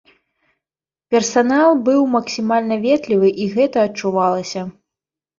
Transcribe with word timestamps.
Персанал 1.15 1.69
быў 1.89 1.99
максімальна 2.13 2.77
ветлівы 2.85 3.29
і 3.43 3.47
гэта 3.57 3.77
адчувалася. 3.91 4.65